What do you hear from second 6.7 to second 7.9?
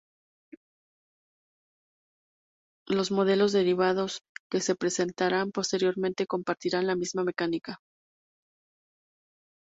la misma mecánica.